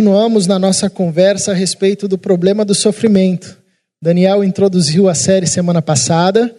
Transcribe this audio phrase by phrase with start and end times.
[0.00, 3.58] continuamos na nossa conversa a respeito do problema do sofrimento.
[4.02, 6.50] Daniel introduziu a série semana passada,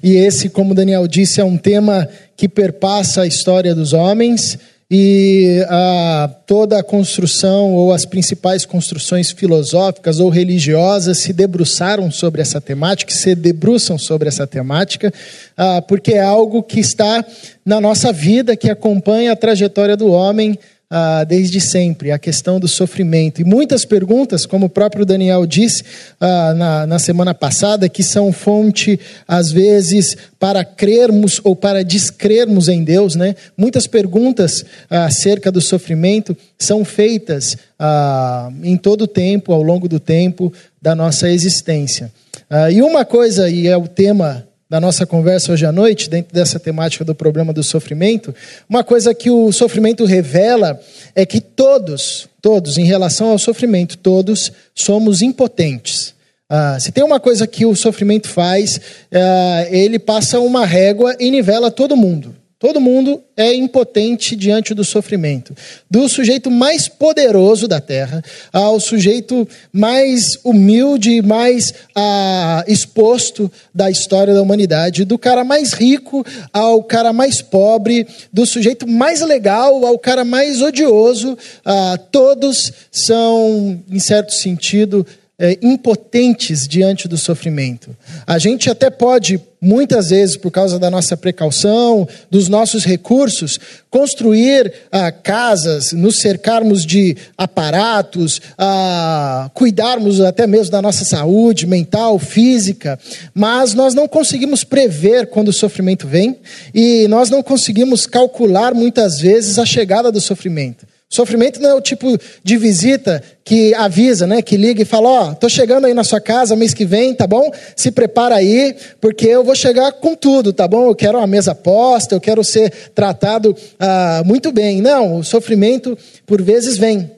[0.00, 4.56] e esse, como Daniel disse, é um tema que perpassa a história dos homens
[4.88, 12.40] e a, toda a construção ou as principais construções filosóficas ou religiosas se debruçaram sobre
[12.40, 15.12] essa temática, se debruçam sobre essa temática,
[15.56, 17.24] a, porque é algo que está
[17.64, 20.56] na nossa vida, que acompanha a trajetória do homem
[20.88, 23.40] ah, desde sempre, a questão do sofrimento.
[23.40, 25.82] E muitas perguntas, como o próprio Daniel disse
[26.20, 32.68] ah, na, na semana passada, que são fonte, às vezes, para crermos ou para descrermos
[32.68, 33.34] em Deus, né?
[33.56, 39.88] Muitas perguntas ah, acerca do sofrimento são feitas ah, em todo o tempo, ao longo
[39.88, 42.12] do tempo da nossa existência.
[42.48, 46.34] Ah, e uma coisa, e é o tema da nossa conversa hoje à noite, dentro
[46.34, 48.34] dessa temática do problema do sofrimento,
[48.68, 50.80] uma coisa que o sofrimento revela
[51.14, 56.14] é que todos, todos, em relação ao sofrimento, todos somos impotentes.
[56.48, 58.80] Ah, se tem uma coisa que o sofrimento faz,
[59.12, 62.34] ah, ele passa uma régua e nivela todo mundo.
[62.66, 65.54] Todo mundo é impotente diante do sofrimento.
[65.88, 74.34] Do sujeito mais poderoso da terra ao sujeito mais humilde, mais ah, exposto da história
[74.34, 75.04] da humanidade.
[75.04, 78.04] Do cara mais rico ao cara mais pobre.
[78.32, 81.38] Do sujeito mais legal ao cara mais odioso.
[81.64, 85.06] Ah, todos são, em certo sentido,
[85.38, 87.94] é, impotentes diante do sofrimento.
[88.26, 94.72] A gente até pode, muitas vezes, por causa da nossa precaução, dos nossos recursos, construir
[94.90, 102.98] ah, casas, nos cercarmos de aparatos, ah, cuidarmos até mesmo da nossa saúde mental, física,
[103.34, 106.38] mas nós não conseguimos prever quando o sofrimento vem
[106.74, 110.86] e nós não conseguimos calcular muitas vezes a chegada do sofrimento.
[111.08, 114.42] Sofrimento não é o tipo de visita que avisa, né?
[114.42, 117.14] Que liga e fala: Ó, oh, tô chegando aí na sua casa mês que vem,
[117.14, 117.48] tá bom?
[117.76, 120.88] Se prepara aí, porque eu vou chegar com tudo, tá bom?
[120.88, 124.82] Eu quero uma mesa posta, eu quero ser tratado ah, muito bem.
[124.82, 125.96] Não, o sofrimento
[126.26, 127.08] por vezes vem,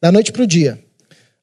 [0.00, 0.85] da noite para o dia.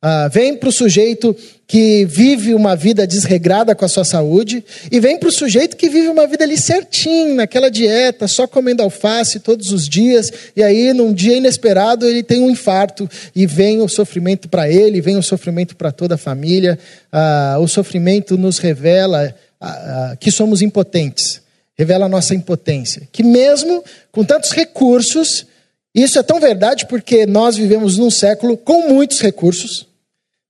[0.06, 1.34] Ah, vem para o sujeito
[1.66, 5.88] que vive uma vida desregrada com a sua saúde, e vem para o sujeito que
[5.88, 10.92] vive uma vida ali certinho, naquela dieta, só comendo alface todos os dias, e aí
[10.92, 15.24] num dia inesperado ele tem um infarto, e vem o sofrimento para ele, vem o
[15.24, 16.78] sofrimento para toda a família.
[17.10, 21.42] Ah, o sofrimento nos revela ah, que somos impotentes,
[21.78, 23.82] revela a nossa impotência, que mesmo
[24.12, 25.46] com tantos recursos,
[25.96, 29.93] isso é tão verdade porque nós vivemos num século com muitos recursos,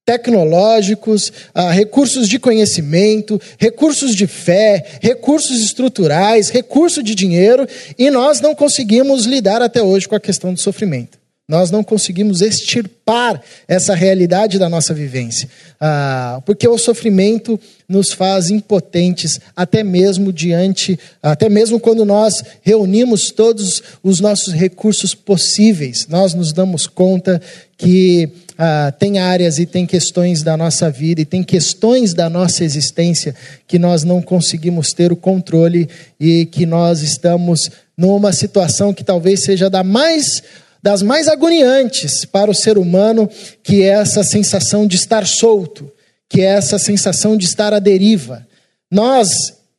[0.06, 8.42] tecnológicos, ah, recursos de conhecimento, recursos de fé, recursos estruturais, recurso de dinheiro, e nós
[8.42, 11.23] não conseguimos lidar até hoje com a questão do sofrimento.
[11.46, 18.50] Nós não conseguimos extirpar essa realidade da nossa vivência, ah, porque o sofrimento nos faz
[18.50, 26.34] impotentes, até mesmo diante, até mesmo quando nós reunimos todos os nossos recursos possíveis, nós
[26.34, 27.42] nos damos conta
[27.78, 32.64] que ah, tem áreas e tem questões da nossa vida e tem questões da nossa
[32.64, 33.36] existência
[33.68, 39.44] que nós não conseguimos ter o controle e que nós estamos numa situação que talvez
[39.44, 40.42] seja da mais
[40.84, 43.30] das mais agoniantes para o ser humano,
[43.64, 45.90] que é essa sensação de estar solto,
[46.28, 48.46] que é essa sensação de estar à deriva.
[48.92, 49.30] Nós,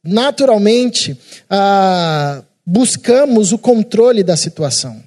[0.03, 1.15] naturalmente,
[1.51, 5.03] ah, buscamos o controle da situação.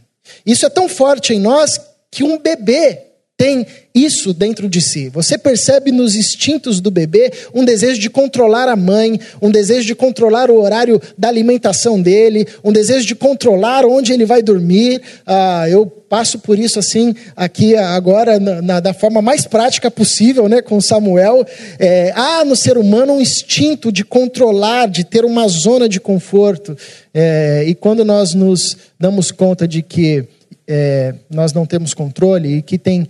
[0.45, 1.81] Isso é tão forte em nós
[2.11, 3.06] que um bebê
[3.37, 5.09] tem isso dentro de si.
[5.09, 9.93] Você percebe nos instintos do bebê um desejo de controlar a mãe, um desejo de
[9.93, 15.01] controlar o horário da alimentação dele, um desejo de controlar onde ele vai dormir.
[15.25, 20.49] Ah, eu passo por isso assim aqui agora na, na, da forma mais prática possível,
[20.49, 21.45] né, com Samuel.
[21.77, 26.75] É, há no ser humano um instinto de controlar, de ter uma zona de conforto.
[27.13, 30.25] É, e quando nós nos damos conta de que
[30.67, 33.07] é, nós não temos controle e que tem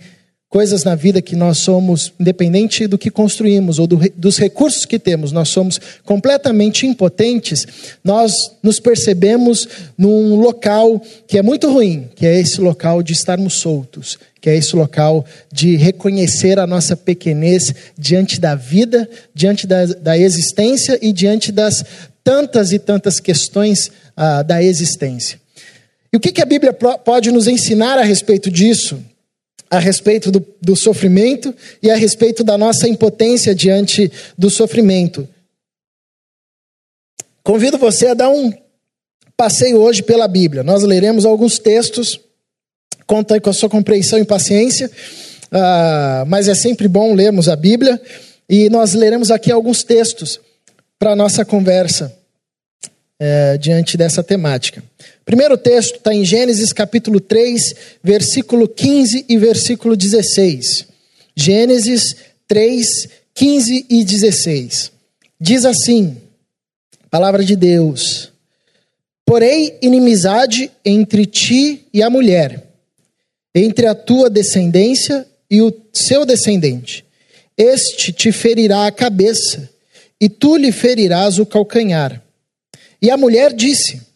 [0.48, 4.98] coisas na vida que nós somos, independente do que construímos ou do, dos recursos que
[4.98, 7.66] temos, nós somos completamente impotentes,
[8.02, 8.32] nós
[8.62, 14.18] nos percebemos num local que é muito ruim, que é esse local de estarmos soltos,
[14.40, 20.18] que é esse local de reconhecer a nossa pequenez diante da vida, diante da, da
[20.18, 21.84] existência e diante das
[22.24, 25.38] tantas e tantas questões ah, da existência.
[26.10, 28.98] E o que, que a Bíblia pode nos ensinar a respeito disso?
[29.70, 35.28] A respeito do, do sofrimento e a respeito da nossa impotência diante do sofrimento.
[37.42, 38.52] Convido você a dar um
[39.36, 40.62] passeio hoje pela Bíblia.
[40.62, 42.20] Nós leremos alguns textos
[43.08, 44.90] Conta com a sua compreensão e paciência,
[45.46, 47.98] uh, mas é sempre bom lermos a Bíblia
[48.46, 50.38] e nós leremos aqui alguns textos
[50.98, 52.14] para a nossa conversa
[53.18, 54.82] é, diante dessa temática.
[55.28, 60.86] Primeiro texto está em Gênesis capítulo 3, versículo 15 e versículo 16.
[61.36, 62.16] Gênesis
[62.46, 62.86] 3,
[63.34, 64.90] 15 e 16.
[65.38, 66.16] Diz assim:
[67.10, 68.32] Palavra de Deus.
[69.26, 72.66] Porém, inimizade entre ti e a mulher,
[73.54, 77.04] entre a tua descendência e o seu descendente.
[77.54, 79.68] Este te ferirá a cabeça,
[80.18, 82.22] e tu lhe ferirás o calcanhar.
[83.02, 84.07] E a mulher disse: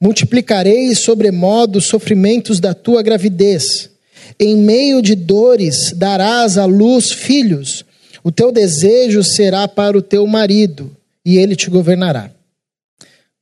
[0.00, 3.90] Multiplicarei sobremodo os sofrimentos da tua gravidez.
[4.38, 7.84] Em meio de dores darás à luz filhos.
[8.24, 10.94] O teu desejo será para o teu marido,
[11.24, 12.30] e ele te governará.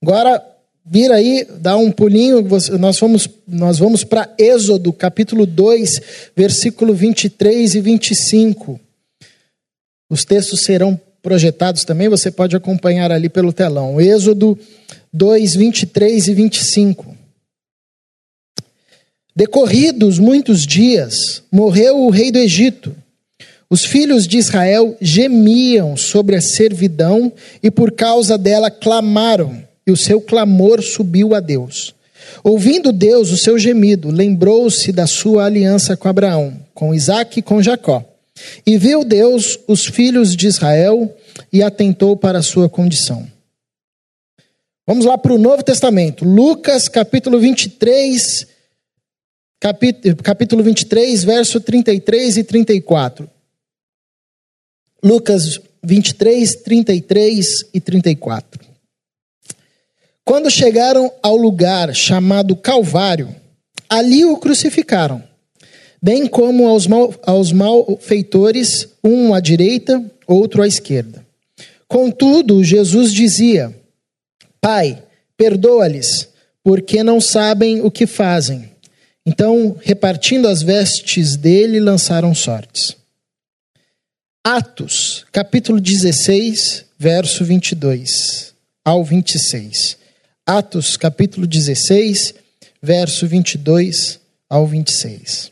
[0.00, 0.42] Agora,
[0.84, 2.46] vira aí, dá um pulinho,
[2.78, 6.00] nós vamos, nós vamos para Êxodo, capítulo 2,
[6.36, 8.80] versículo 23 e 25.
[10.10, 14.00] Os textos serão projetados também, você pode acompanhar ali pelo telão.
[14.00, 14.58] Êxodo
[15.12, 17.16] 2, 23 e 25.
[19.34, 22.94] Decorridos muitos dias, morreu o rei do Egito.
[23.70, 27.32] Os filhos de Israel gemiam sobre a servidão
[27.62, 31.94] e por causa dela clamaram, e o seu clamor subiu a Deus.
[32.42, 37.62] Ouvindo Deus o seu gemido, lembrou-se da sua aliança com Abraão, com Isaque e com
[37.62, 38.04] Jacó.
[38.66, 41.14] E viu Deus os filhos de Israel
[41.52, 43.26] e atentou para a sua condição.
[44.88, 46.24] Vamos lá para o Novo Testamento.
[46.24, 48.46] Lucas, capítulo 23,
[49.60, 53.28] capítulo, capítulo 23, verso 33 e 34.
[55.04, 58.66] Lucas 23, 33 e 34.
[60.24, 63.36] Quando chegaram ao lugar chamado Calvário,
[63.90, 65.22] ali o crucificaram
[66.02, 71.26] bem como aos, mal, aos malfeitores, um à direita, outro à esquerda.
[71.86, 73.78] Contudo, Jesus dizia:
[74.70, 75.02] Pai,
[75.34, 76.28] perdoa-lhes,
[76.62, 78.70] porque não sabem o que fazem.
[79.24, 82.94] Então, repartindo as vestes dele, lançaram sortes.
[84.44, 88.52] Atos, capítulo 16, verso 22
[88.84, 89.96] ao 26.
[90.44, 92.34] Atos, capítulo 16,
[92.82, 94.20] verso 22
[94.50, 95.50] ao 26.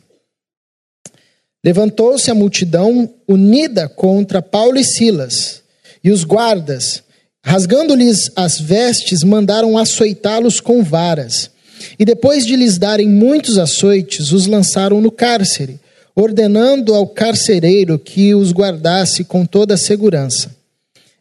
[1.65, 5.63] Levantou-se a multidão unida contra Paulo e Silas,
[6.05, 7.03] e os guardas,
[7.47, 11.49] rasgando-lhes as vestes, mandaram açoitá-los com varas.
[11.97, 15.79] E depois de lhes darem muitos açoites, os lançaram no cárcere,
[16.13, 20.51] ordenando ao carcereiro que os guardasse com toda a segurança.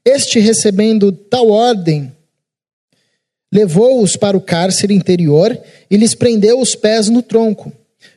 [0.04, 2.12] Este, recebendo tal ordem,
[3.54, 5.56] levou-os para o cárcere interior
[5.92, 7.72] e lhes prendeu os pés no tronco.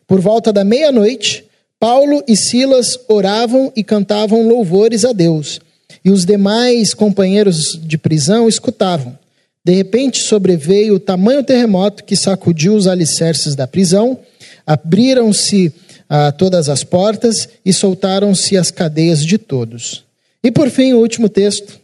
[0.06, 1.44] Por volta da meia-noite,
[1.78, 5.60] Paulo e Silas oravam e cantavam louvores a Deus,
[6.05, 9.19] e os demais companheiros de prisão escutavam.
[9.65, 14.19] De repente sobreveio o tamanho terremoto que sacudiu os alicerces da prisão,
[14.67, 15.73] abriram-se
[16.09, 20.05] ah, todas as portas e soltaram-se as cadeias de todos.
[20.43, 21.79] E por fim, o último texto,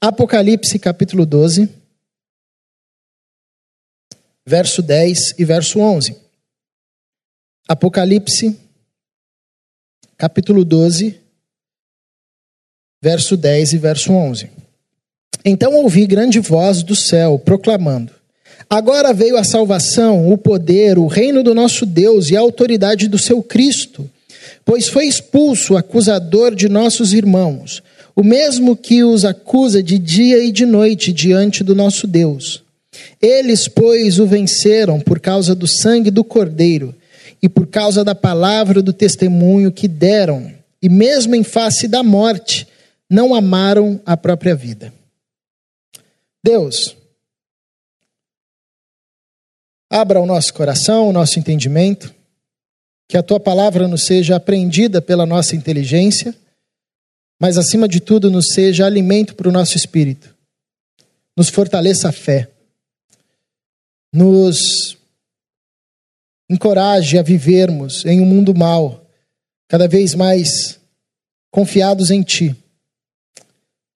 [0.00, 1.68] Apocalipse capítulo 12,
[4.46, 6.16] verso 10 e verso 11.
[7.68, 8.58] Apocalipse,
[10.16, 11.20] capítulo 12,
[13.02, 14.50] verso 10 e verso 11.
[15.44, 18.12] Então ouvi grande voz do céu proclamando:
[18.68, 23.18] Agora veio a salvação, o poder, o reino do nosso Deus e a autoridade do
[23.18, 24.08] seu Cristo,
[24.64, 27.82] pois foi expulso o acusador de nossos irmãos,
[28.14, 32.62] o mesmo que os acusa de dia e de noite diante do nosso Deus.
[33.22, 36.94] Eles, pois, o venceram por causa do sangue do Cordeiro
[37.42, 40.52] e por causa da palavra do testemunho que deram,
[40.82, 42.66] e mesmo em face da morte,
[43.10, 44.94] não amaram a própria vida.
[46.42, 46.96] Deus,
[49.90, 52.14] abra o nosso coração, o nosso entendimento,
[53.08, 56.32] que a tua palavra nos seja aprendida pela nossa inteligência,
[57.40, 60.34] mas acima de tudo nos seja alimento para o nosso espírito,
[61.36, 62.48] nos fortaleça a fé,
[64.12, 64.96] nos
[66.48, 69.04] encoraje a vivermos em um mundo mau,
[69.68, 70.78] cada vez mais
[71.50, 72.59] confiados em Ti,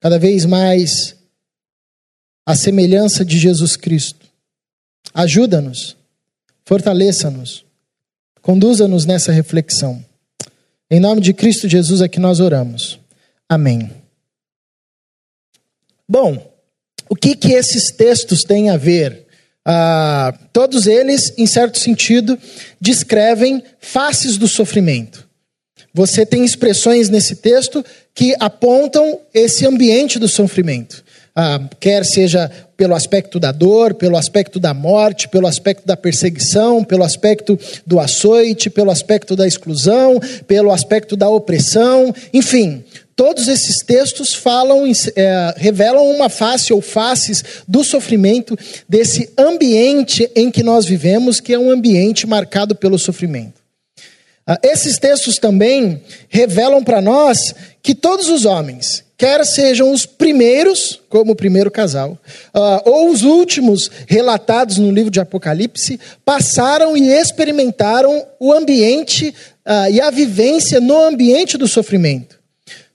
[0.04, 1.16] cada vez mais
[2.44, 4.26] à semelhança de Jesus Cristo.
[5.14, 5.96] Ajuda-nos,
[6.62, 7.64] fortaleça-nos,
[8.42, 10.04] conduza-nos nessa reflexão.
[10.90, 13.00] Em nome de Cristo Jesus é que nós oramos.
[13.48, 13.90] Amém.
[16.06, 16.52] Bom,
[17.08, 19.26] o que que esses textos têm a ver
[19.64, 22.38] ah, todos eles, em certo sentido,
[22.78, 25.26] descrevem faces do sofrimento.
[25.94, 27.82] Você tem expressões nesse texto
[28.14, 31.02] que apontam esse ambiente do sofrimento.
[31.36, 36.84] Ah, quer seja pelo aspecto da dor, pelo aspecto da morte, pelo aspecto da perseguição,
[36.84, 42.84] pelo aspecto do açoite, pelo aspecto da exclusão, pelo aspecto da opressão, enfim,
[43.16, 48.56] todos esses textos falam, é, revelam uma face ou faces do sofrimento
[48.88, 53.63] desse ambiente em que nós vivemos, que é um ambiente marcado pelo sofrimento.
[54.46, 61.00] Ah, esses textos também revelam para nós que todos os homens, quer sejam os primeiros,
[61.08, 62.18] como o primeiro casal,
[62.54, 69.34] uh, ou os últimos relatados no livro de Apocalipse, passaram e experimentaram o ambiente
[69.64, 72.38] uh, e a vivência no ambiente do sofrimento.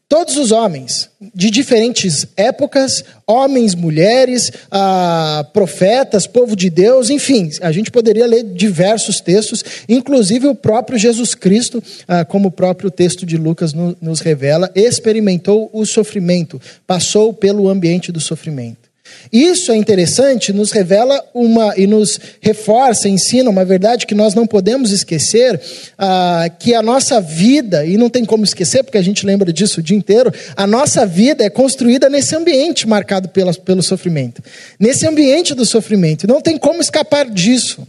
[0.09, 7.71] Todos os homens, de diferentes épocas, homens, mulheres, ah, profetas, povo de Deus, enfim, a
[7.71, 13.23] gente poderia ler diversos textos, inclusive o próprio Jesus Cristo, ah, como o próprio texto
[13.23, 18.88] de Lucas no, nos revela, experimentou o sofrimento, passou pelo ambiente do sofrimento.
[19.31, 24.47] Isso é interessante, nos revela uma e nos reforça, ensina uma verdade que nós não
[24.47, 25.59] podemos esquecer,
[25.97, 29.79] ah, que a nossa vida, e não tem como esquecer, porque a gente lembra disso
[29.79, 34.41] o dia inteiro, a nossa vida é construída nesse ambiente marcado pela, pelo sofrimento.
[34.79, 36.27] Nesse ambiente do sofrimento.
[36.27, 37.87] Não tem como escapar disso.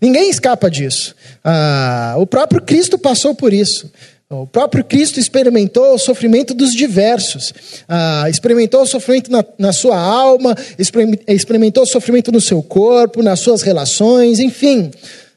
[0.00, 1.14] Ninguém escapa disso.
[1.44, 3.90] Ah, o próprio Cristo passou por isso.
[4.32, 7.52] O próprio Cristo experimentou o sofrimento dos diversos,
[7.88, 10.54] ah, experimentou o sofrimento na, na, sua alma,
[11.26, 14.92] experimentou o sofrimento no seu corpo, nas suas relações, enfim.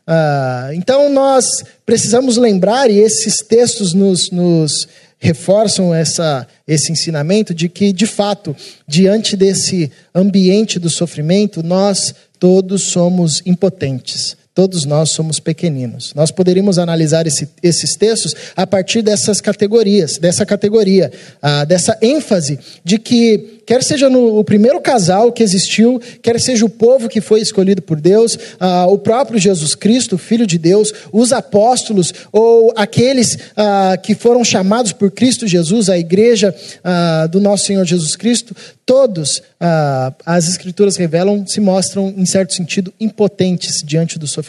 [0.05, 7.69] Ah, então nós precisamos lembrar, e esses textos nos, nos reforçam essa, esse ensinamento, de
[7.69, 8.55] que, de fato,
[8.87, 14.37] diante desse ambiente do sofrimento, nós todos somos impotentes.
[14.55, 16.13] Todos nós somos pequeninos.
[16.13, 22.59] Nós poderíamos analisar esse, esses textos a partir dessas categorias, dessa categoria, ah, dessa ênfase
[22.83, 27.19] de que quer seja no o primeiro casal que existiu, quer seja o povo que
[27.19, 32.71] foi escolhido por Deus, ah, o próprio Jesus Cristo, Filho de Deus, os apóstolos ou
[32.75, 38.15] aqueles ah, que foram chamados por Cristo Jesus, a igreja ah, do nosso Senhor Jesus
[38.15, 38.55] Cristo,
[38.85, 44.42] todos, ah, as Escrituras revelam, se mostram, em certo sentido, impotentes diante do sofrimento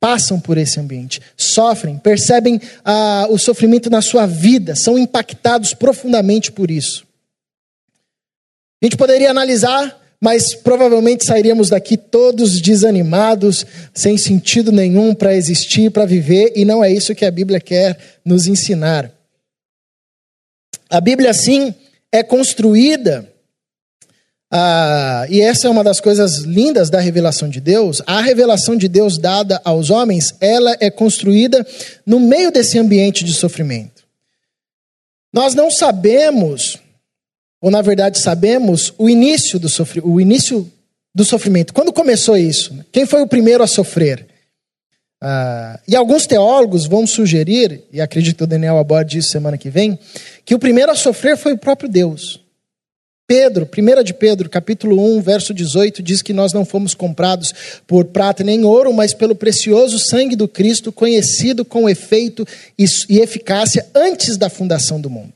[0.00, 6.52] passam por esse ambiente, sofrem, percebem ah, o sofrimento na sua vida, são impactados profundamente
[6.52, 7.06] por isso.
[8.80, 15.90] A gente poderia analisar, mas provavelmente sairíamos daqui todos desanimados, sem sentido nenhum para existir,
[15.90, 19.12] para viver, e não é isso que a Bíblia quer nos ensinar.
[20.88, 21.74] A Bíblia, sim,
[22.12, 23.28] é construída,
[24.50, 28.02] ah, e essa é uma das coisas lindas da revelação de Deus.
[28.06, 31.66] A revelação de Deus dada aos homens, ela é construída
[32.06, 34.04] no meio desse ambiente de sofrimento.
[35.32, 36.78] Nós não sabemos
[37.60, 40.70] ou na verdade sabemos o início do, sofri o início
[41.14, 41.74] do sofrimento.
[41.74, 42.78] Quando começou isso?
[42.92, 44.26] Quem foi o primeiro a sofrer?
[45.20, 49.68] Ah, e alguns teólogos vão sugerir, e acredito que o Daniel aborde isso semana que
[49.68, 49.98] vem,
[50.44, 52.40] que o primeiro a sofrer foi o próprio Deus.
[53.28, 57.52] Pedro, 1 de Pedro, capítulo 1, verso 18, diz que nós não fomos comprados
[57.86, 62.46] por prata nem ouro, mas pelo precioso sangue do Cristo, conhecido com efeito
[62.78, 65.34] e eficácia antes da fundação do mundo.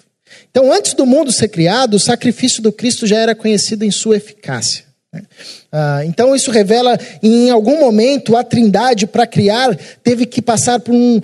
[0.50, 4.16] Então, antes do mundo ser criado, o sacrifício do Cristo já era conhecido em sua
[4.16, 4.86] eficácia.
[5.12, 5.22] Né?
[5.70, 10.94] Ah, então, isso revela, em algum momento, a Trindade, para criar, teve que passar por
[10.94, 11.20] um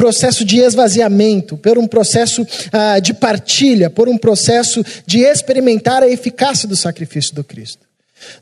[0.00, 6.08] processo de esvaziamento, por um processo ah, de partilha, por um processo de experimentar a
[6.08, 7.86] eficácia do sacrifício do Cristo.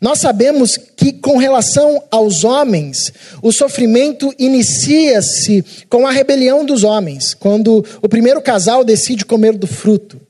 [0.00, 3.12] Nós sabemos que, com relação aos homens,
[3.42, 9.66] o sofrimento inicia-se com a rebelião dos homens, quando o primeiro casal decide comer do
[9.66, 10.27] fruto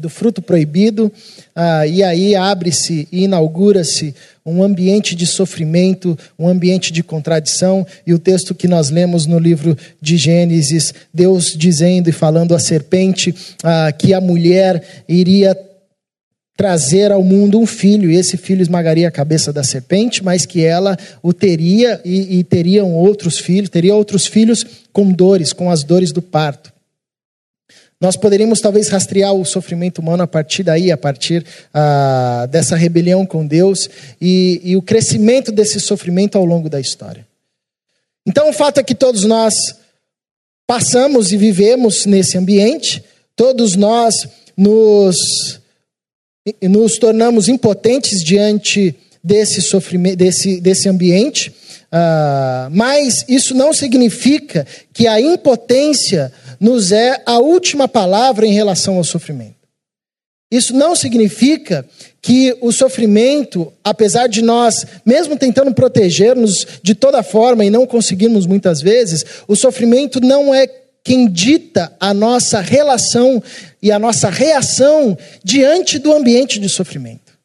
[0.00, 1.12] do fruto proibido,
[1.54, 4.14] ah, e aí abre-se e inaugura-se
[4.44, 9.38] um ambiente de sofrimento, um ambiente de contradição, e o texto que nós lemos no
[9.38, 15.56] livro de Gênesis, Deus dizendo e falando à serpente ah, que a mulher iria
[16.56, 20.62] trazer ao mundo um filho, e esse filho esmagaria a cabeça da serpente, mas que
[20.62, 25.82] ela o teria e, e teriam outros filhos, teria outros filhos com dores, com as
[25.82, 26.69] dores do parto.
[28.00, 33.26] Nós poderíamos talvez rastrear o sofrimento humano a partir daí, a partir ah, dessa rebelião
[33.26, 37.26] com Deus e, e o crescimento desse sofrimento ao longo da história.
[38.26, 39.54] Então, o fato é que todos nós
[40.66, 43.04] passamos e vivemos nesse ambiente,
[43.36, 44.14] todos nós
[44.56, 45.60] nos,
[46.62, 55.06] nos tornamos impotentes diante desse sofrimento, desse, desse ambiente, uh, mas isso não significa que
[55.06, 59.60] a impotência nos é a última palavra em relação ao sofrimento.
[60.50, 61.86] Isso não significa
[62.20, 68.46] que o sofrimento, apesar de nós, mesmo tentando proteger-nos de toda forma e não conseguirmos
[68.46, 70.66] muitas vezes, o sofrimento não é
[71.04, 73.42] quem dita a nossa relação
[73.80, 77.38] e a nossa reação diante do ambiente de sofrimento.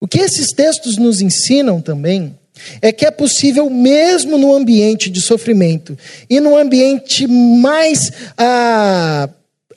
[0.00, 2.38] O que esses textos nos ensinam também
[2.80, 5.96] é que é possível, mesmo no ambiente de sofrimento
[6.28, 9.28] e no ambiente mais ah,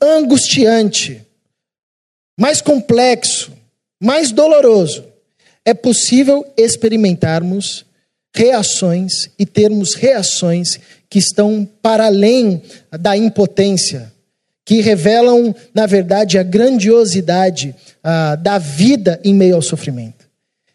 [0.01, 1.21] angustiante,
[2.39, 3.51] mais complexo,
[4.01, 5.03] mais doloroso,
[5.65, 7.85] é possível experimentarmos
[8.33, 14.11] reações e termos reações que estão para além da impotência,
[14.63, 20.18] que revelam, na verdade, a grandiosidade ah, da vida em meio ao sofrimento.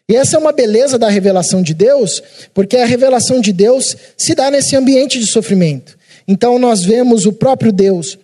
[0.09, 2.21] E essa é uma beleza da revelação de Deus,
[2.53, 5.97] porque a revelação de Deus se dá nesse ambiente de sofrimento.
[6.27, 8.17] Então nós vemos o próprio Deus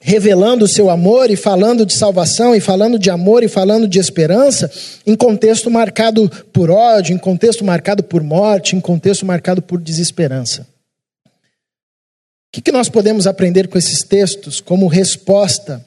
[0.00, 3.98] revelando o seu amor e falando de salvação e falando de amor e falando de
[3.98, 4.70] esperança
[5.04, 10.62] em contexto marcado por ódio, em contexto marcado por morte, em contexto marcado por desesperança.
[10.62, 15.84] O que, que nós podemos aprender com esses textos como resposta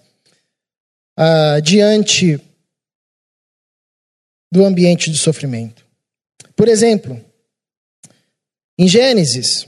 [1.18, 2.40] ah, diante
[4.52, 5.86] do ambiente de sofrimento?
[6.56, 7.20] Por exemplo,
[8.78, 9.68] em Gênesis,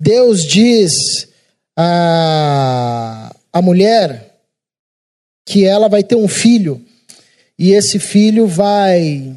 [0.00, 0.92] Deus diz
[1.76, 4.40] a mulher
[5.44, 6.84] que ela vai ter um filho
[7.58, 9.36] e esse filho vai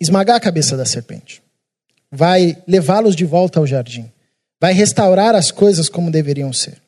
[0.00, 1.42] esmagar a cabeça da serpente,
[2.10, 4.10] vai levá-los de volta ao jardim,
[4.60, 6.80] vai restaurar as coisas como deveriam ser.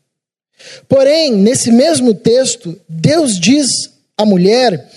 [0.88, 3.66] Porém, nesse mesmo texto, Deus diz
[4.16, 4.90] à mulher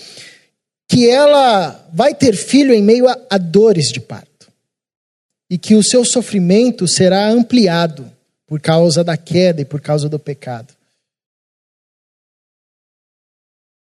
[0.88, 4.52] que ela vai ter filho em meio a, a dores de parto
[5.48, 8.10] e que o seu sofrimento será ampliado
[8.46, 10.74] por causa da queda e por causa do pecado.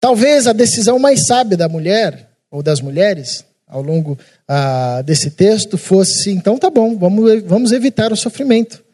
[0.00, 5.78] Talvez a decisão mais sábia da mulher, ou das mulheres, ao longo ah, desse texto,
[5.78, 8.84] fosse: então tá bom, vamos, vamos evitar o sofrimento.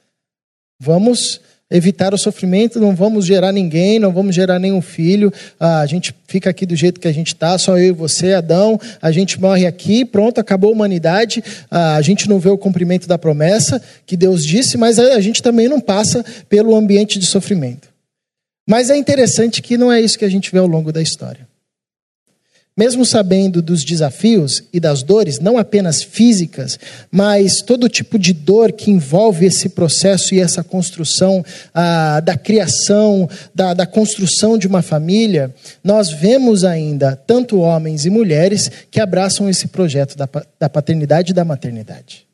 [0.79, 5.87] Vamos evitar o sofrimento, não vamos gerar ninguém, não vamos gerar nenhum filho, ah, a
[5.87, 9.13] gente fica aqui do jeito que a gente está, só eu e você, Adão, a
[9.13, 13.17] gente morre aqui, pronto, acabou a humanidade, ah, a gente não vê o cumprimento da
[13.17, 17.89] promessa que Deus disse, mas a gente também não passa pelo ambiente de sofrimento.
[18.69, 21.50] Mas é interessante que não é isso que a gente vê ao longo da história.
[22.81, 26.79] Mesmo sabendo dos desafios e das dores, não apenas físicas,
[27.11, 33.29] mas todo tipo de dor que envolve esse processo e essa construção ah, da criação,
[33.55, 39.47] da, da construção de uma família, nós vemos ainda tanto homens e mulheres que abraçam
[39.47, 40.27] esse projeto da,
[40.59, 42.27] da paternidade e da maternidade.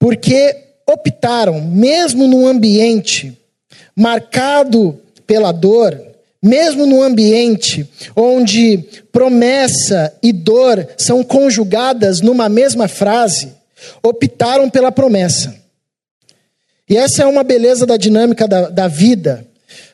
[0.00, 0.56] Porque
[0.90, 3.38] optaram, mesmo num ambiente
[3.94, 6.11] marcado pela dor,
[6.42, 8.78] mesmo no ambiente onde
[9.12, 13.52] promessa e dor são conjugadas numa mesma frase,
[14.02, 15.54] optaram pela promessa.
[16.88, 19.46] E essa é uma beleza da dinâmica da, da vida.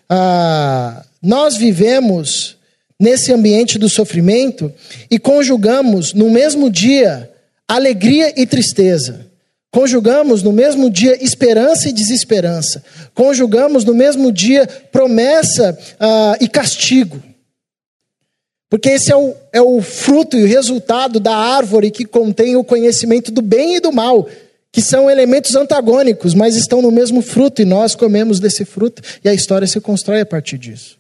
[0.09, 2.57] Ah, nós vivemos
[2.99, 4.73] nesse ambiente do sofrimento
[5.11, 7.31] e conjugamos no mesmo dia
[7.69, 9.28] alegria e tristeza.
[9.70, 12.83] Conjugamos no mesmo dia esperança e desesperança.
[13.14, 17.22] Conjugamos no mesmo dia promessa uh, e castigo.
[18.70, 22.64] Porque esse é o, é o fruto e o resultado da árvore que contém o
[22.64, 24.28] conhecimento do bem e do mal,
[24.70, 29.28] que são elementos antagônicos, mas estão no mesmo fruto, e nós comemos desse fruto, e
[29.28, 30.98] a história se constrói a partir disso.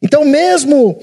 [0.00, 0.98] Então, mesmo uh,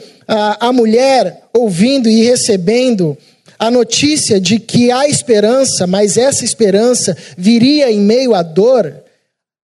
[0.60, 3.18] a mulher ouvindo e recebendo
[3.62, 8.92] a notícia de que há esperança, mas essa esperança viria em meio à dor,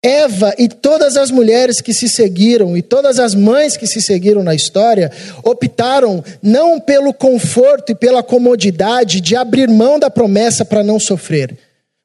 [0.01, 4.43] Eva e todas as mulheres que se seguiram e todas as mães que se seguiram
[4.43, 5.11] na história
[5.43, 11.55] optaram não pelo conforto e pela comodidade de abrir mão da promessa para não sofrer,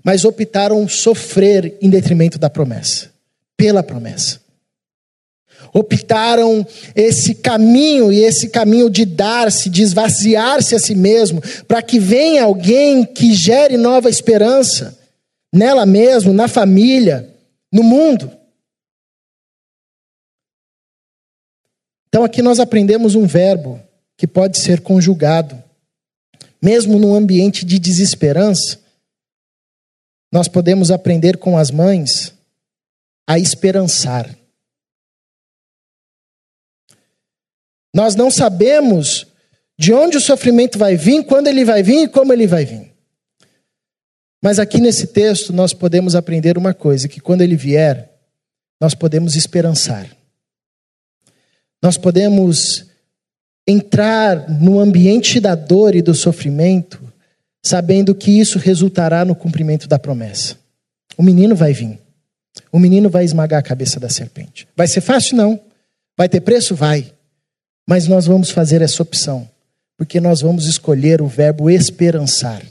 [0.04, 3.10] mas optaram sofrer em detrimento da promessa,
[3.56, 4.45] pela promessa
[5.76, 11.98] optaram esse caminho e esse caminho de dar-se, de esvaziar-se a si mesmo, para que
[11.98, 14.98] venha alguém que gere nova esperança
[15.52, 17.30] nela mesmo, na família,
[17.70, 18.32] no mundo.
[22.08, 23.78] Então aqui nós aprendemos um verbo
[24.16, 25.62] que pode ser conjugado,
[26.62, 28.80] mesmo num ambiente de desesperança.
[30.32, 32.32] Nós podemos aprender com as mães
[33.28, 34.34] a esperançar.
[37.96, 39.26] Nós não sabemos
[39.78, 42.92] de onde o sofrimento vai vir, quando ele vai vir e como ele vai vir.
[44.44, 48.10] Mas aqui nesse texto nós podemos aprender uma coisa: que quando ele vier,
[48.78, 50.14] nós podemos esperançar.
[51.82, 52.84] Nós podemos
[53.66, 57.00] entrar no ambiente da dor e do sofrimento,
[57.64, 60.54] sabendo que isso resultará no cumprimento da promessa.
[61.16, 61.98] O menino vai vir.
[62.70, 64.68] O menino vai esmagar a cabeça da serpente.
[64.76, 65.34] Vai ser fácil?
[65.34, 65.58] Não.
[66.14, 66.74] Vai ter preço?
[66.74, 67.15] Vai.
[67.86, 69.48] Mas nós vamos fazer essa opção,
[69.96, 72.62] porque nós vamos escolher o verbo esperançar.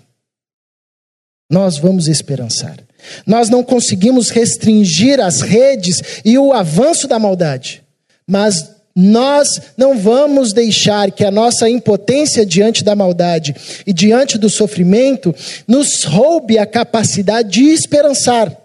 [1.50, 2.78] Nós vamos esperançar.
[3.26, 7.84] Nós não conseguimos restringir as redes e o avanço da maldade,
[8.28, 13.54] mas nós não vamos deixar que a nossa impotência diante da maldade
[13.86, 15.36] e diante do sofrimento
[15.68, 18.65] nos roube a capacidade de esperançar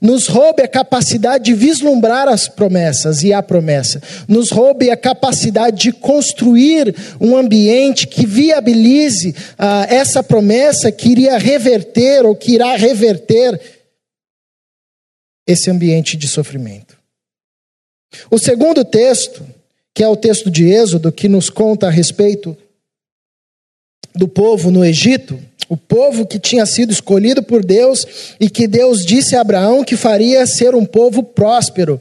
[0.00, 5.82] nos roube a capacidade de vislumbrar as promessas e a promessa, nos roube a capacidade
[5.82, 12.76] de construir um ambiente que viabilize ah, essa promessa que iria reverter ou que irá
[12.76, 13.60] reverter
[15.46, 16.96] esse ambiente de sofrimento.
[18.30, 19.46] O segundo texto,
[19.94, 22.56] que é o texto de Êxodo, que nos conta a respeito
[24.14, 29.04] do povo no Egito, o povo que tinha sido escolhido por Deus e que Deus
[29.04, 32.00] disse a Abraão que faria ser um povo próspero.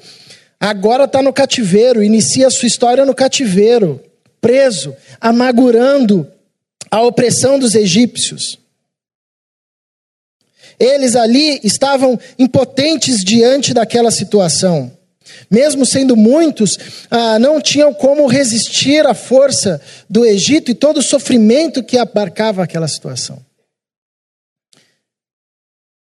[0.60, 4.01] Agora está no cativeiro, inicia sua história no cativeiro,
[4.39, 6.28] preso, amargurando
[6.89, 8.60] a opressão dos egípcios.
[10.80, 14.91] Eles ali estavam impotentes diante daquela situação.
[15.49, 16.78] Mesmo sendo muitos,
[17.10, 22.63] ah, não tinham como resistir à força do Egito e todo o sofrimento que abarcava
[22.63, 23.39] aquela situação.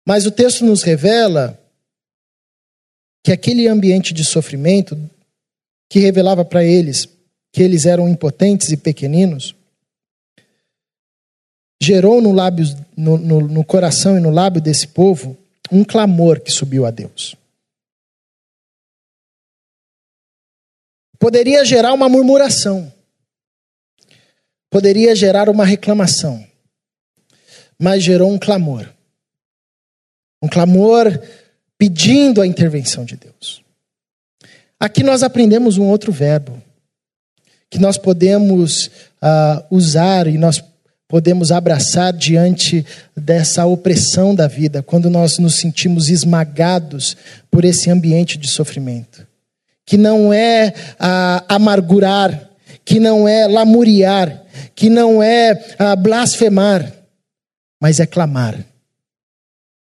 [0.06, 1.60] Mas o texto nos revela
[3.24, 4.96] que aquele ambiente de sofrimento,
[5.90, 7.08] que revelava para eles
[7.52, 9.54] que eles eram impotentes e pequeninos,
[11.82, 15.36] gerou no, lábio, no, no, no coração e no lábio desse povo
[15.72, 17.34] um clamor que subiu a Deus.
[21.18, 22.92] Poderia gerar uma murmuração,
[24.70, 26.46] poderia gerar uma reclamação,
[27.78, 28.95] mas gerou um clamor.
[30.42, 31.20] Um clamor
[31.78, 33.62] pedindo a intervenção de Deus.
[34.78, 36.62] Aqui nós aprendemos um outro verbo
[37.70, 40.62] que nós podemos uh, usar e nós
[41.08, 42.84] podemos abraçar diante
[43.16, 47.16] dessa opressão da vida, quando nós nos sentimos esmagados
[47.50, 49.26] por esse ambiente de sofrimento.
[49.84, 52.50] Que não é uh, amargurar,
[52.84, 54.44] que não é lamuriar,
[54.74, 56.92] que não é uh, blasfemar,
[57.80, 58.64] mas é clamar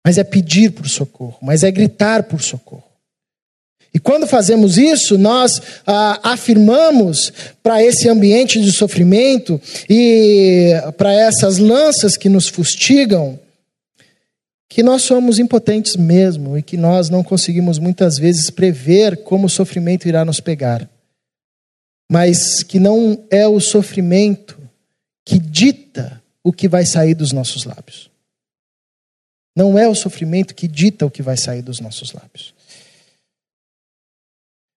[0.05, 2.93] mas é pedir por socorro, mas é gritar por socorro.
[3.95, 7.31] E quando fazemos isso, nós ah, afirmamos
[7.62, 13.38] para esse ambiente de sofrimento e para essas lanças que nos fustigam,
[14.67, 19.51] que nós somos impotentes mesmo e que nós não conseguimos muitas vezes prever como o
[19.51, 20.88] sofrimento irá nos pegar.
[22.11, 24.59] Mas que não é o sofrimento
[25.23, 28.12] que dita o que vai sair dos nossos lábios.
[29.55, 32.55] Não é o sofrimento que dita o que vai sair dos nossos lábios.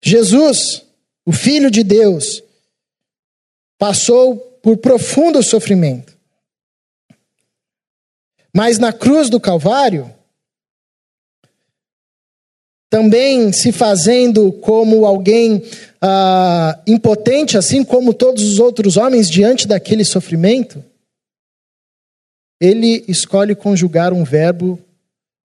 [0.04, 0.84] Jesus,
[1.24, 2.42] o Filho de Deus,
[3.78, 6.16] passou por profundo sofrimento.
[8.54, 10.12] Mas na cruz do Calvário,
[12.90, 15.62] também se fazendo como alguém
[16.00, 20.84] ah, impotente, assim como todos os outros homens diante daquele sofrimento,
[22.64, 24.80] ele escolhe conjugar um verbo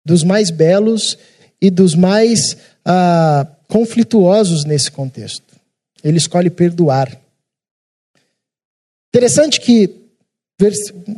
[0.06, 1.18] dos mais belos
[1.62, 5.56] e dos mais ah, conflituosos nesse contexto.
[6.04, 7.18] Ele escolhe perdoar.
[9.14, 9.90] Interessante que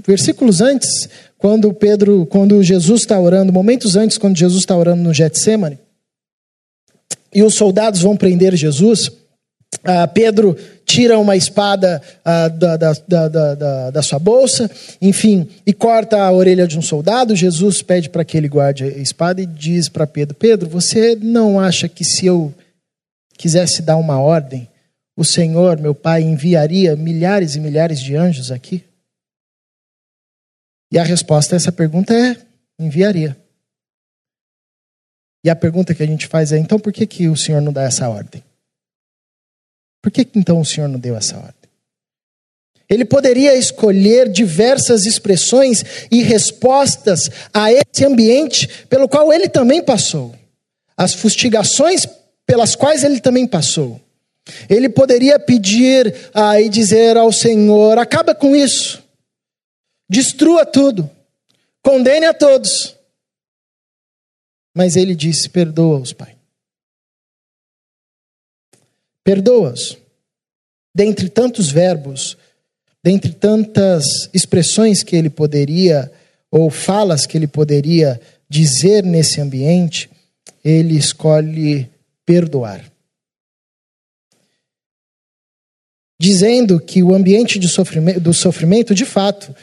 [0.06, 5.14] versículos antes, quando Pedro, quando Jesus está orando, momentos antes, quando Jesus está orando no
[5.14, 5.80] Getsemane,
[7.34, 9.12] e os soldados vão prender Jesus,
[9.84, 10.56] ah, Pedro
[10.88, 14.72] tira uma espada ah, da, da, da, da, da sua bolsa,
[15.02, 17.36] enfim, e corta a orelha de um soldado.
[17.36, 21.60] Jesus pede para que ele guarde a espada e diz para Pedro: Pedro, você não
[21.60, 22.54] acha que se eu
[23.38, 24.68] quisesse dar uma ordem,
[25.16, 28.84] o Senhor, meu Pai, enviaria milhares e milhares de anjos aqui?
[30.90, 32.38] E a resposta a essa pergunta é:
[32.80, 33.36] enviaria.
[35.44, 37.74] E a pergunta que a gente faz é: então por que, que o Senhor não
[37.74, 38.42] dá essa ordem?
[40.02, 41.54] Por que então o Senhor não deu essa ordem?
[42.90, 50.34] Ele poderia escolher diversas expressões e respostas a esse ambiente pelo qual ele também passou,
[50.96, 52.08] as fustigações
[52.46, 54.00] pelas quais ele também passou.
[54.70, 59.04] Ele poderia pedir ah, e dizer ao Senhor: acaba com isso,
[60.10, 61.10] destrua tudo,
[61.84, 62.96] condene a todos.
[64.74, 66.37] Mas ele disse: perdoa-os, Pai.
[69.28, 69.98] Perdoa-os.
[70.96, 72.38] Dentre tantos verbos,
[73.04, 76.10] dentre tantas expressões que ele poderia,
[76.50, 80.10] ou falas que ele poderia dizer nesse ambiente,
[80.64, 81.90] ele escolhe
[82.26, 82.90] perdoar.
[86.18, 89.54] Dizendo que o ambiente sofrimento, do sofrimento, de fato,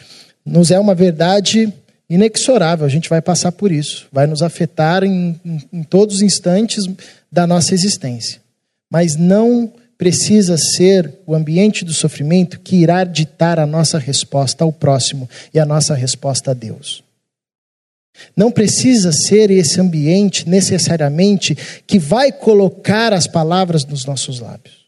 [0.45, 1.73] nos é uma verdade
[2.07, 6.23] inexorável, a gente vai passar por isso, vai nos afetar em, em, em todos os
[6.23, 6.85] instantes
[7.33, 8.44] da nossa existência.
[8.95, 14.73] Mas não precisa ser o ambiente do sofrimento que irá ditar a nossa resposta ao
[14.73, 17.03] próximo e a nossa resposta a Deus.
[18.37, 24.87] Não precisa ser esse ambiente necessariamente que vai colocar as palavras nos nossos lábios.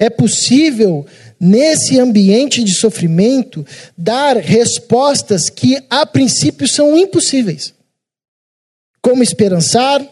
[0.00, 1.06] É possível,
[1.38, 3.64] nesse ambiente de sofrimento,
[3.96, 7.72] dar respostas que a princípio são impossíveis.
[9.00, 10.04] Como esperançar,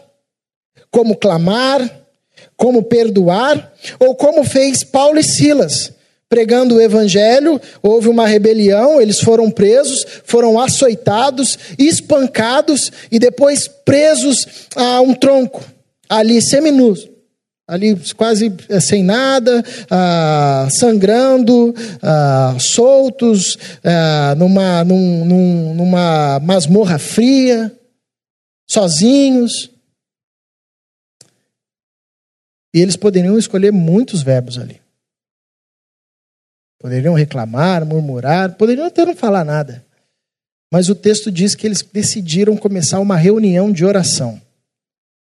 [0.89, 2.06] como clamar,
[2.57, 5.93] como perdoar, ou como fez Paulo e Silas.
[6.27, 14.45] Pregando o evangelho, houve uma rebelião, eles foram presos, foram açoitados, espancados e depois presos
[14.75, 15.63] a um tronco,
[16.09, 17.07] ali seminus
[17.67, 26.97] ali quase eh, sem nada, ah, sangrando, ah, soltos, ah, numa, num, num, numa masmorra
[26.97, 27.71] fria,
[28.65, 29.69] sozinhos.
[32.77, 34.79] E eles poderiam escolher muitos verbos ali.
[36.77, 39.83] Poderiam reclamar, murmurar, poderiam até não falar nada.
[40.71, 44.39] Mas o texto diz que eles decidiram começar uma reunião de oração.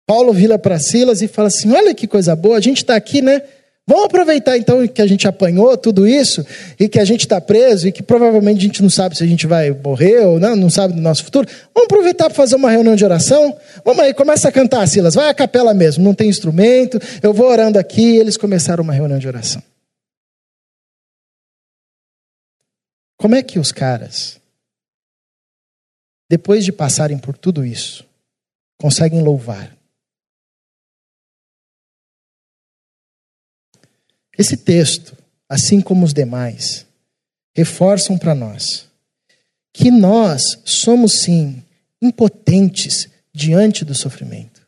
[0.07, 3.23] Paulo vira para Silas e fala assim: Olha que coisa boa, a gente está aqui,
[3.23, 3.43] né?
[3.91, 6.47] Vamos aproveitar então que a gente apanhou tudo isso
[6.79, 9.27] e que a gente está preso e que provavelmente a gente não sabe se a
[9.27, 11.49] gente vai morrer ou não, não sabe do nosso futuro.
[11.75, 13.59] Vamos aproveitar para fazer uma reunião de oração?
[13.85, 15.17] Vamos aí, começa a cantar, Silas.
[15.17, 17.01] Vai à capela mesmo, não tem instrumento.
[17.21, 18.13] Eu vou orando aqui.
[18.13, 19.61] E eles começaram uma reunião de oração.
[23.17, 24.39] Como é que os caras,
[26.31, 28.07] depois de passarem por tudo isso,
[28.79, 29.80] conseguem louvar?
[34.41, 35.15] Esse texto,
[35.47, 36.87] assim como os demais,
[37.55, 38.89] reforçam para nós
[39.71, 41.63] que nós somos sim
[42.01, 44.67] impotentes diante do sofrimento.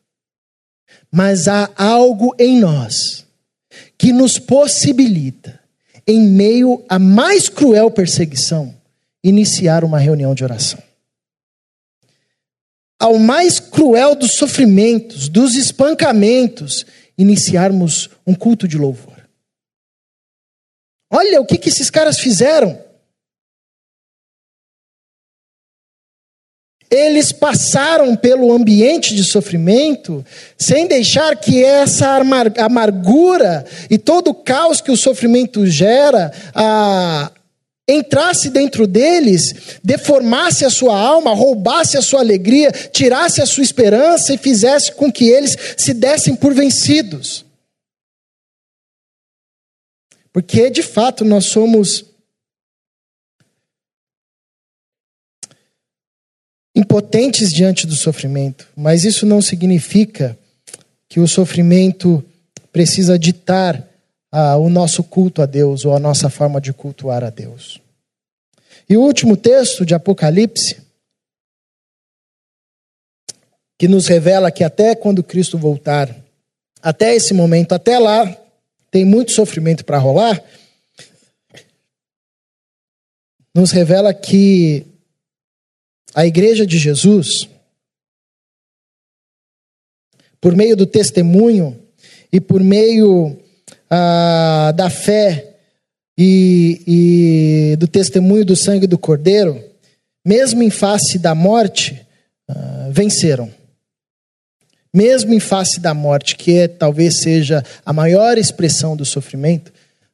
[1.11, 3.25] Mas há algo em nós
[3.97, 5.59] que nos possibilita,
[6.07, 8.75] em meio à mais cruel perseguição,
[9.25, 10.83] iniciar uma reunião de oração.
[13.01, 16.85] Ao mais cruel dos sofrimentos, dos espancamentos,
[17.17, 19.12] iniciarmos um culto de louvor.
[21.14, 22.83] Olha o que, que esses caras fizeram.
[26.90, 30.25] Eles passaram pelo ambiente de sofrimento
[30.59, 32.18] sem deixar que essa
[32.59, 36.33] amargura e todo o caos que o sofrimento gera
[37.88, 44.33] entrasse dentro deles, deformasse a sua alma, roubasse a sua alegria, tirasse a sua esperança
[44.33, 47.44] e fizesse com que eles se dessem por vencidos.
[50.33, 52.05] Porque, de fato, nós somos
[56.75, 60.38] impotentes diante do sofrimento, mas isso não significa
[61.09, 62.25] que o sofrimento
[62.73, 63.87] precisa ditar
[64.31, 67.81] ah, o nosso culto a Deus ou a nossa forma de cultuar a Deus.
[68.88, 70.81] E o último texto de Apocalipse,
[73.79, 76.14] que nos revela que até quando Cristo voltar,
[76.83, 78.42] até esse momento, até lá,
[78.93, 80.45] tem muito sofrimento para rolar,
[83.55, 84.87] nos revela que
[86.15, 87.49] a igreja de Jesus,
[90.39, 91.83] por meio do testemunho
[92.31, 93.35] e por meio
[93.89, 95.57] ah, da fé
[96.19, 96.83] e,
[97.73, 99.59] e, do testemunho do sangue do Cordeiro,
[100.23, 102.07] mesmo em face da morte,
[102.47, 103.62] ah, venceram
[104.93, 109.73] mesmo em face da morte, que é, talvez seja a maior expressão do sofrimento,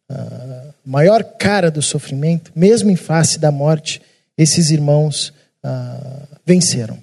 [0.08, 4.00] a maior cara do sofrimento, mesmo em face da morte,
[4.36, 5.32] esses irmãos
[5.64, 7.02] uh, venceram.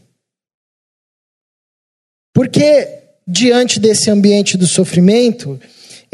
[2.33, 5.59] Porque diante desse ambiente do sofrimento,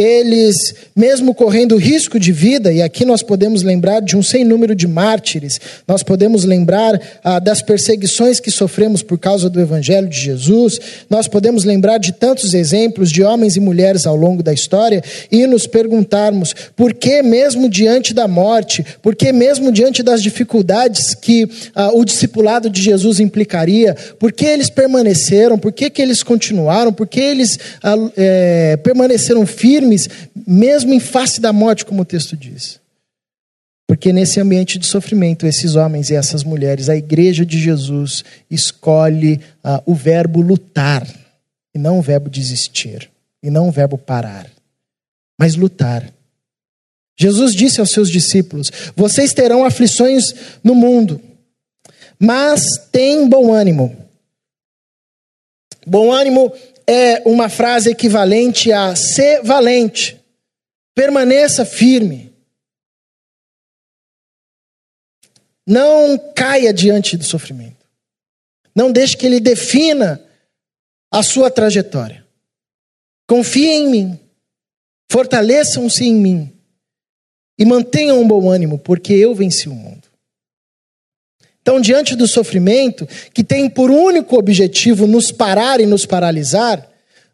[0.01, 4.73] eles, mesmo correndo risco de vida, e aqui nós podemos lembrar de um sem número
[4.73, 10.19] de mártires, nós podemos lembrar ah, das perseguições que sofremos por causa do Evangelho de
[10.19, 15.03] Jesus, nós podemos lembrar de tantos exemplos de homens e mulheres ao longo da história
[15.31, 21.13] e nos perguntarmos por que, mesmo diante da morte, por que, mesmo diante das dificuldades
[21.13, 26.23] que ah, o discipulado de Jesus implicaria, por que eles permaneceram, por que, que eles
[26.23, 29.90] continuaram, por que eles ah, é, permaneceram firmes,
[30.47, 32.79] mesmo em face da morte, como o texto diz.
[33.87, 39.41] Porque nesse ambiente de sofrimento, esses homens e essas mulheres, a igreja de Jesus escolhe
[39.63, 41.05] uh, o verbo lutar,
[41.75, 43.11] e não o verbo desistir,
[43.43, 44.49] e não o verbo parar,
[45.37, 46.09] mas lutar.
[47.19, 50.23] Jesus disse aos seus discípulos: Vocês terão aflições
[50.63, 51.21] no mundo,
[52.17, 53.95] mas tem bom ânimo.
[55.85, 56.53] Bom ânimo
[56.91, 60.21] é uma frase equivalente a ser valente,
[60.93, 62.33] permaneça firme.
[65.65, 67.87] Não caia diante do sofrimento.
[68.75, 70.21] Não deixe que ele defina
[71.09, 72.27] a sua trajetória.
[73.25, 74.19] Confiem em mim.
[75.09, 76.53] Fortaleçam-se em mim.
[77.57, 80.00] E mantenham um bom ânimo, porque eu venci o mundo.
[81.61, 86.87] Então, diante do sofrimento, que tem por único objetivo nos parar e nos paralisar,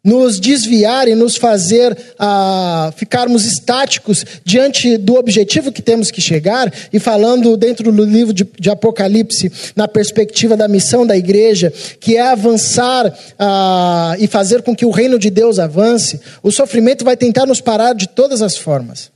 [0.04, 6.72] nos desviar e nos fazer ah, ficarmos estáticos diante do objetivo que temos que chegar,
[6.92, 12.16] e falando dentro do livro de, de Apocalipse, na perspectiva da missão da igreja, que
[12.16, 17.16] é avançar ah, e fazer com que o reino de Deus avance, o sofrimento vai
[17.16, 19.10] tentar nos parar de todas as formas.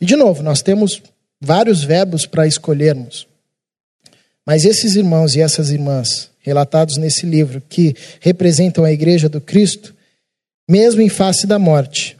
[0.00, 1.00] E de novo, nós temos
[1.40, 3.27] vários verbos para escolhermos.
[4.48, 9.94] Mas esses irmãos e essas irmãs, relatados nesse livro, que representam a igreja do Cristo,
[10.66, 12.16] mesmo em face da morte,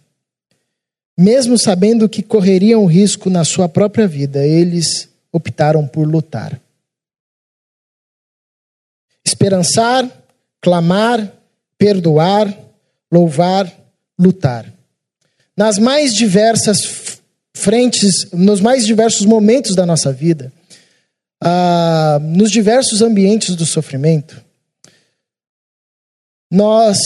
[1.19, 6.61] mesmo sabendo que correriam risco na sua própria vida, eles optaram por lutar.
[9.25, 10.07] Esperançar,
[10.61, 11.33] clamar,
[11.79, 12.55] perdoar,
[13.11, 13.75] louvar,
[14.19, 14.71] lutar.
[15.57, 17.23] Nas mais diversas
[17.57, 20.53] frentes, nos mais diversos momentos da nossa vida,
[21.41, 24.45] ah, nos diversos ambientes do sofrimento,
[26.51, 26.99] nós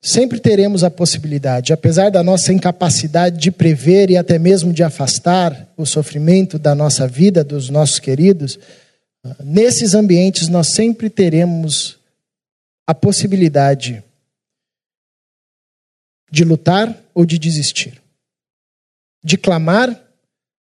[0.00, 5.72] sempre teremos a possibilidade, apesar da nossa incapacidade de prever e até mesmo de afastar
[5.76, 8.58] o sofrimento da nossa vida, dos nossos queridos,
[9.42, 11.98] nesses ambientes nós sempre teremos
[12.86, 14.02] a possibilidade
[16.30, 18.00] de lutar ou de desistir,
[19.24, 20.00] de clamar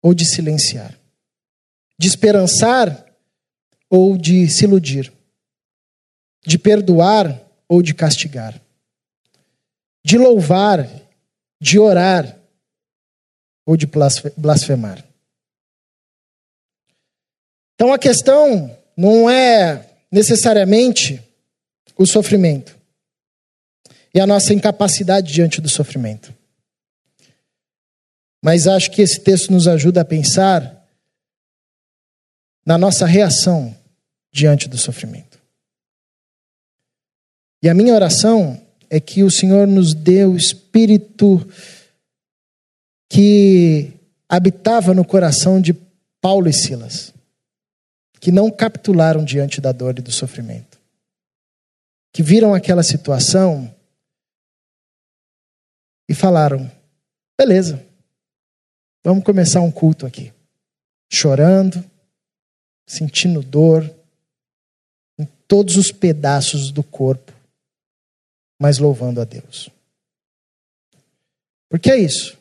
[0.03, 0.94] ou de silenciar
[1.99, 3.05] de esperançar
[3.89, 5.13] ou de se iludir,
[6.45, 8.61] de perdoar ou de castigar,
[10.05, 10.89] de louvar,
[11.61, 12.39] de orar
[13.67, 13.87] ou de
[14.37, 15.05] blasfemar.
[17.75, 21.23] Então a questão não é necessariamente
[21.97, 22.79] o sofrimento
[24.13, 26.35] e a nossa incapacidade diante do sofrimento.
[28.43, 30.84] Mas acho que esse texto nos ajuda a pensar
[32.64, 33.77] na nossa reação
[34.33, 35.38] diante do sofrimento.
[37.62, 41.46] E a minha oração é que o Senhor nos dê o espírito
[43.11, 43.92] que
[44.29, 45.72] habitava no coração de
[46.20, 47.12] Paulo e Silas,
[48.20, 50.79] que não capitularam diante da dor e do sofrimento,
[52.12, 53.74] que viram aquela situação
[56.09, 56.70] e falaram:
[57.38, 57.85] beleza,
[59.05, 60.33] vamos começar um culto aqui,
[61.11, 61.85] chorando,
[62.87, 63.88] sentindo dor
[65.18, 67.33] em todos os pedaços do corpo,
[68.61, 69.70] mas louvando a Deus.
[71.68, 72.37] Porque é isso.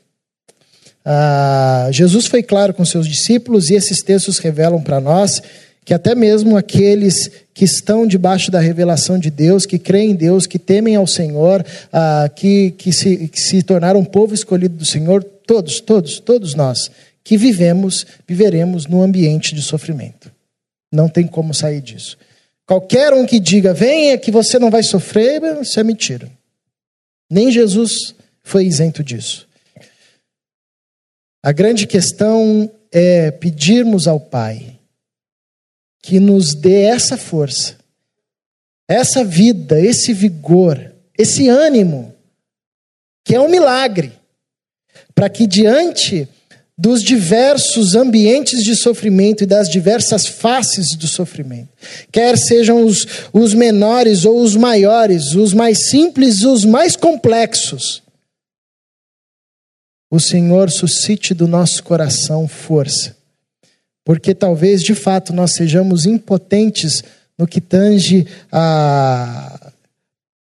[1.06, 5.41] Ah, Jesus foi claro com seus discípulos e esses textos revelam para nós
[5.86, 10.47] que até mesmo aqueles que estão debaixo da revelação de Deus, que creem em Deus,
[10.47, 14.86] que temem ao Senhor, ah, que, que, se, que se tornaram um povo escolhido do
[14.86, 16.89] Senhor, todos, todos, todos nós
[17.23, 20.32] que vivemos, viveremos num ambiente de sofrimento.
[20.93, 22.19] Não tem como sair disso.
[22.67, 26.32] Qualquer um que diga, venha que você não vai sofrer, isso é mentira.
[27.27, 29.47] Nem Jesus foi isento disso.
[31.41, 34.80] A grande questão é pedirmos ao Pai
[35.99, 37.76] que nos dê essa força,
[38.88, 42.13] essa vida, esse vigor, esse ânimo,
[43.26, 44.13] que é um milagre,
[45.15, 46.28] para que diante
[46.84, 51.69] dos diversos ambientes de sofrimento e das diversas faces do sofrimento.
[52.11, 58.03] Quer sejam os, os menores ou os maiores, os mais simples e os mais complexos.
[60.11, 63.15] o Senhor suscite do nosso coração força.
[64.03, 67.01] Porque talvez de fato nós sejamos impotentes
[67.39, 69.71] no que tange a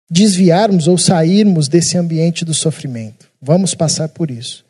[0.09, 3.29] desviarmos ou sairmos desse ambiente do sofrimento.
[3.43, 4.70] Vamos passar por isso.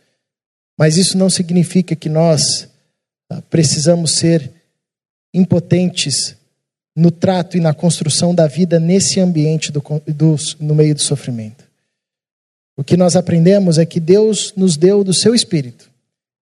[0.80, 2.66] Mas isso não significa que nós
[3.28, 4.50] ah, precisamos ser
[5.34, 6.34] impotentes
[6.96, 11.68] no trato e na construção da vida nesse ambiente do, do, no meio do sofrimento.
[12.78, 15.90] O que nós aprendemos é que Deus nos deu do seu Espírito,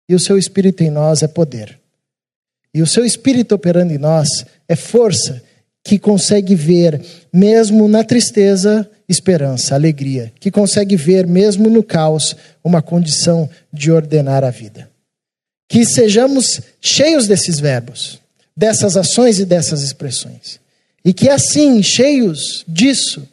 [0.08, 1.80] e o seu Espírito em nós é poder.
[2.72, 5.42] E o seu Espírito operando em nós é força
[5.84, 12.82] que consegue ver, mesmo na tristeza, esperança, alegria, que consegue ver, mesmo no caos, uma
[12.82, 14.89] condição de ordenar a vida.
[15.70, 18.20] Que sejamos cheios desses verbos,
[18.55, 20.60] dessas ações e dessas expressões.
[21.05, 23.28] E que assim, cheios disso,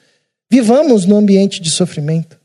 [0.50, 2.38] vivamos no ambiente de sofrimento.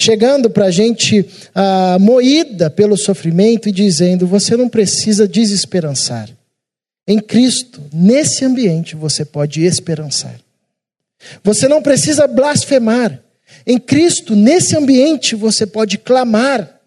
[0.00, 6.30] Chegando para a gente ah, moída pelo sofrimento e dizendo: você não precisa desesperançar.
[7.06, 10.40] Em Cristo, nesse ambiente, você pode esperançar.
[11.42, 13.20] Você não precisa blasfemar.
[13.66, 16.80] Em Cristo, nesse ambiente, você pode clamar.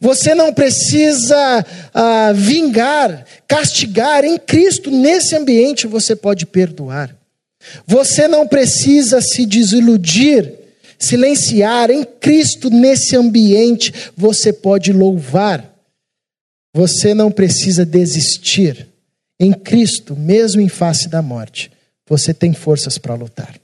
[0.00, 4.24] Você não precisa ah, vingar, castigar.
[4.24, 7.16] Em Cristo, nesse ambiente, você pode perdoar.
[7.86, 10.52] Você não precisa se desiludir,
[10.98, 11.90] silenciar.
[11.90, 15.74] Em Cristo, nesse ambiente, você pode louvar.
[16.74, 18.86] Você não precisa desistir.
[19.40, 21.70] Em Cristo, mesmo em face da morte,
[22.08, 23.58] você tem forças para lutar.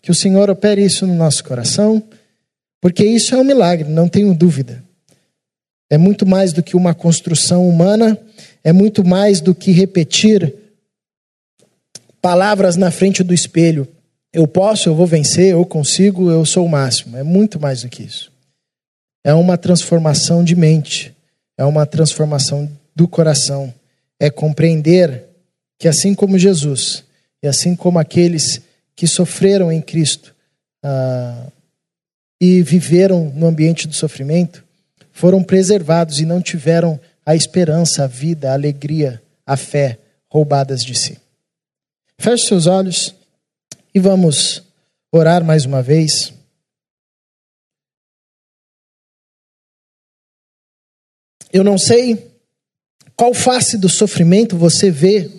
[0.00, 2.02] Que o Senhor opere isso no nosso coração,
[2.80, 4.82] porque isso é um milagre, não tenho dúvida.
[5.88, 8.18] É muito mais do que uma construção humana,
[8.64, 10.54] é muito mais do que repetir
[12.20, 13.86] palavras na frente do espelho.
[14.32, 17.16] Eu posso, eu vou vencer, eu consigo, eu sou o máximo.
[17.16, 18.32] É muito mais do que isso.
[19.24, 21.14] É uma transformação de mente,
[21.56, 23.72] é uma transformação do coração.
[24.18, 25.24] É compreender
[25.78, 27.04] que assim como Jesus,
[27.42, 28.62] e assim como aqueles
[28.94, 30.34] que sofreram em Cristo
[30.82, 31.48] ah,
[32.40, 34.64] e viveram no ambiente do sofrimento,
[35.12, 40.94] foram preservados e não tiveram a esperança, a vida, a alegria, a fé roubadas de
[40.94, 41.18] si.
[42.18, 43.14] Feche seus olhos
[43.94, 44.62] e vamos
[45.10, 46.32] orar mais uma vez.
[51.52, 52.30] Eu não sei
[53.14, 55.30] qual face do sofrimento você vê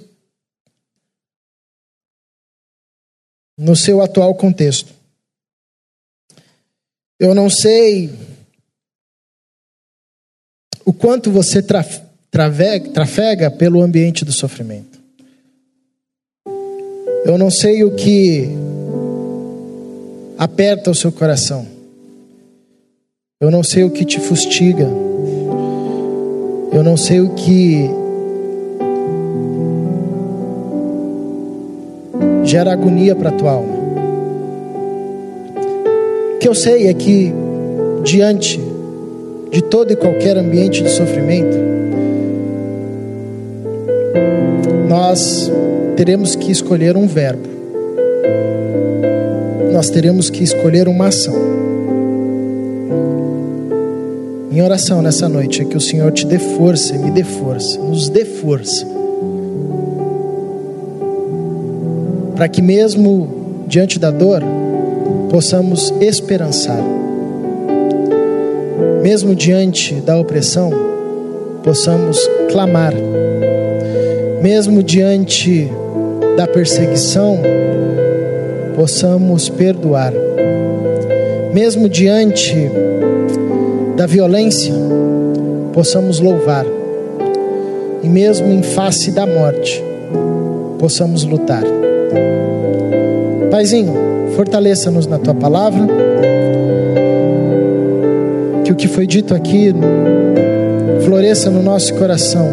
[3.64, 4.94] no seu atual contexto.
[7.20, 8.10] Eu não sei
[10.86, 11.64] o quanto você
[12.30, 15.00] trafega, pelo ambiente do sofrimento.
[17.26, 18.50] Eu não sei o que
[20.38, 21.66] aperta o seu coração.
[23.40, 24.90] Eu não sei o que te fustiga.
[26.74, 28.03] Eu não sei o que
[32.54, 33.74] gera agonia para a tua alma.
[36.36, 37.34] O que eu sei é que
[38.04, 38.62] diante
[39.50, 41.58] de todo e qualquer ambiente de sofrimento,
[44.88, 45.52] nós
[45.96, 47.50] teremos que escolher um verbo,
[49.72, 51.34] nós teremos que escolher uma ação.
[54.52, 58.10] Minha oração nessa noite é que o Senhor te dê força, me dê força, nos
[58.10, 58.86] dê força,
[62.44, 64.44] para que mesmo diante da dor,
[65.30, 66.84] possamos esperançar.
[69.02, 70.70] Mesmo diante da opressão,
[71.64, 72.20] possamos
[72.52, 72.94] clamar,
[74.42, 75.72] mesmo diante
[76.36, 77.40] da perseguição,
[78.76, 80.12] possamos perdoar,
[81.54, 82.70] mesmo diante
[83.96, 84.74] da violência,
[85.72, 86.66] possamos louvar,
[88.04, 89.82] e mesmo em face da morte,
[90.78, 91.83] possamos lutar.
[93.54, 93.94] Paizinho,
[94.36, 95.88] fortaleça-nos na tua palavra
[98.66, 99.72] que o que foi dito aqui
[101.06, 102.50] floresça no nosso coração.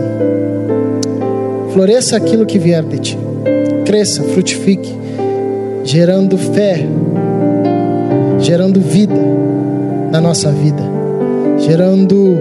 [1.72, 3.18] Floresça aquilo que vier de ti.
[3.86, 4.94] Cresça, frutifique,
[5.84, 6.86] gerando fé,
[8.38, 9.16] gerando vida
[10.12, 10.82] na nossa vida,
[11.60, 12.36] gerando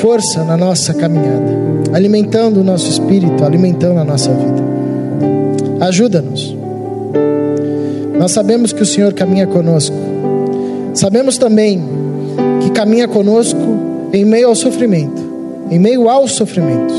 [0.00, 1.52] força na nossa caminhada,
[1.92, 4.64] alimentando o nosso espírito, alimentando a nossa vida.
[5.78, 6.57] Ajuda-nos.
[8.28, 9.96] Nós sabemos que o Senhor caminha conosco.
[10.92, 11.82] Sabemos também
[12.60, 13.58] que caminha conosco
[14.12, 15.18] em meio ao sofrimento,
[15.70, 16.94] em meio aos sofrimentos.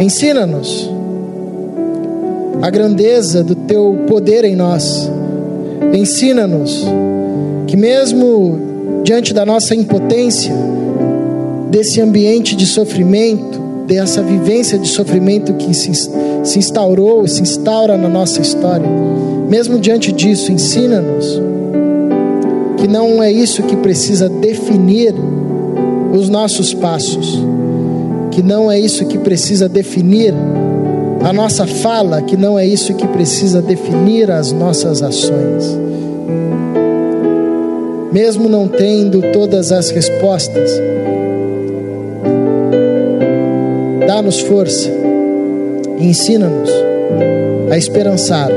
[0.00, 0.90] Ensina-nos
[2.62, 5.10] a grandeza do teu poder em nós.
[5.92, 6.82] Ensina-nos
[7.66, 10.54] que, mesmo diante da nossa impotência,
[11.70, 18.08] desse ambiente de sofrimento, dessa vivência de sofrimento que se, se instaurou, se instaura na
[18.08, 18.88] nossa história.
[19.48, 21.40] Mesmo diante disso, ensina-nos
[22.78, 25.14] que não é isso que precisa definir
[26.12, 27.38] os nossos passos,
[28.30, 30.34] que não é isso que precisa definir
[31.24, 35.78] a nossa fala, que não é isso que precisa definir as nossas ações.
[38.12, 40.70] Mesmo não tendo todas as respostas,
[44.06, 44.90] dá-nos força,
[45.98, 46.70] ensina-nos
[47.70, 48.50] a esperançar,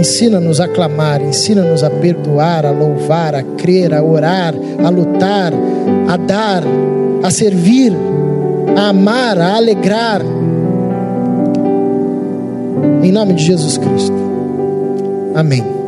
[0.00, 5.52] ensina-nos a clamar, ensina-nos a perdoar, a louvar, a crer, a orar, a lutar,
[6.08, 6.64] a dar,
[7.22, 7.92] a servir,
[8.76, 10.22] a amar, a alegrar.
[13.02, 14.16] Em nome de Jesus Cristo.
[15.34, 15.79] Amém.